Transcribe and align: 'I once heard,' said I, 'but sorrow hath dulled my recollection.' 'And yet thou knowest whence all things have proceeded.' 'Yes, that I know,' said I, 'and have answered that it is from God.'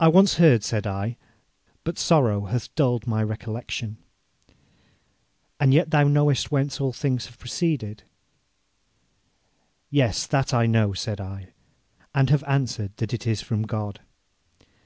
'I 0.00 0.08
once 0.08 0.34
heard,' 0.36 0.64
said 0.64 0.86
I, 0.86 1.18
'but 1.84 1.98
sorrow 1.98 2.46
hath 2.46 2.74
dulled 2.74 3.06
my 3.06 3.22
recollection.' 3.22 3.98
'And 5.60 5.74
yet 5.74 5.90
thou 5.90 6.04
knowest 6.04 6.50
whence 6.50 6.80
all 6.80 6.94
things 6.94 7.26
have 7.26 7.38
proceeded.' 7.38 8.04
'Yes, 9.90 10.26
that 10.28 10.54
I 10.54 10.64
know,' 10.64 10.94
said 10.94 11.20
I, 11.20 11.48
'and 12.14 12.30
have 12.30 12.42
answered 12.44 12.96
that 12.96 13.12
it 13.12 13.26
is 13.26 13.42
from 13.42 13.64
God.' 13.64 14.00